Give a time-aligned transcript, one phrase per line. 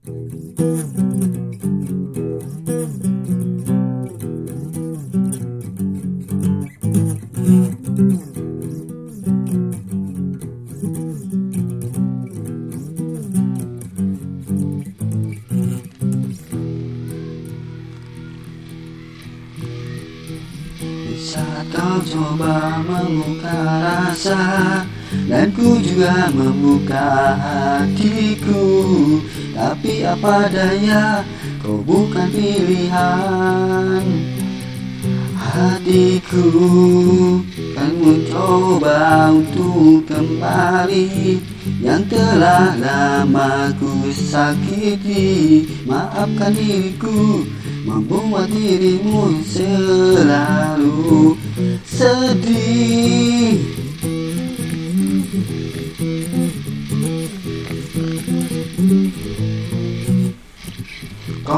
[0.00, 0.16] Saat
[21.76, 23.52] kau coba membuka
[23.84, 24.40] rasa
[25.28, 28.64] Dan ku juga membuka hatiku.
[29.60, 31.20] Tapi apa daya
[31.60, 34.04] kau bukan pilihan.
[35.36, 36.48] Hatiku
[37.76, 41.36] kan mencoba untuk kembali.
[41.84, 47.44] Yang telah lama ku sakiti Maafkan diriku
[47.84, 51.36] Membuat dirimu selalu
[51.88, 53.79] sedih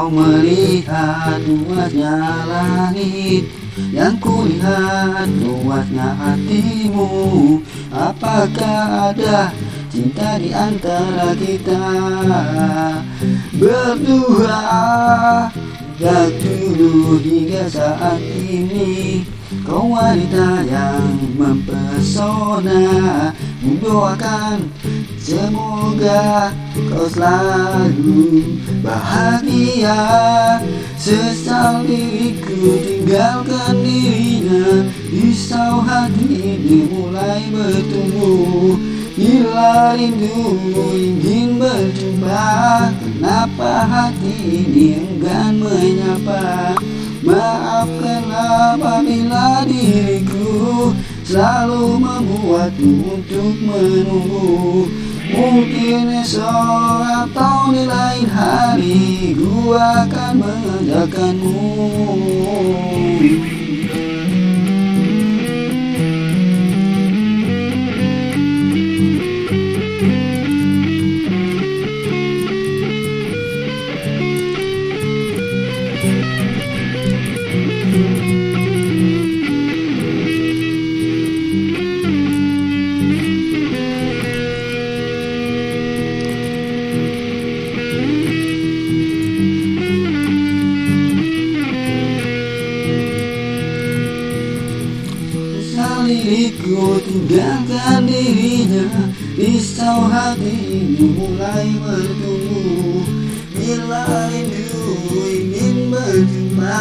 [0.03, 3.47] Kau melihat luasnya langit
[3.87, 7.07] Yang kulihat luasnya hatimu.
[7.87, 9.55] Apakah ada
[9.87, 11.87] cinta di antara kita?
[13.55, 14.59] Berdua
[16.03, 19.23] Sejak dulu hingga saat ini
[19.63, 23.31] Kau wanita yang mempesona
[23.63, 24.67] Mendoakan
[25.23, 26.51] semoga
[26.91, 30.03] kau selalu bahagia.
[30.99, 34.83] Sesal diriku tinggalkan dirinya.
[35.07, 38.75] Risau hati ini mulai bertumbuh.
[39.15, 40.59] Bila rindu
[40.91, 42.91] ingin berjumpa.
[42.99, 44.35] Kenapa hati
[44.67, 46.75] ini enggan menyapa?
[47.23, 50.91] Maafkan apabila diriku
[51.23, 54.91] Selalu membuatmu untuk menunggu
[55.33, 61.73] Mungkin esok atau di lain hari Gua akan mengajakkanmu
[96.23, 98.87] diriku tinggalkan dirinya.
[99.35, 103.03] Risau hati ini mulai bertumbuh.
[103.51, 104.87] Bila rindu
[105.27, 106.79] ingin berjumpa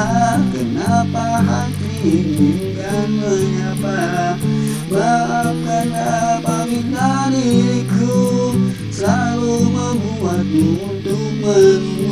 [0.55, 1.99] Kenapa hati
[2.39, 4.39] enggan menyapa?
[4.87, 8.55] Maafkan apabila diriku?
[8.95, 12.12] Selalu membuatmu untuk menunggu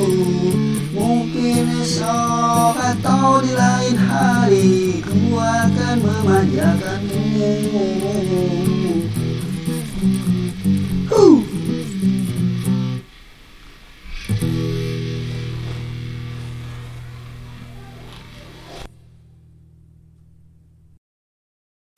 [2.91, 7.21] atau di lain hari Ku akan memanjakanmu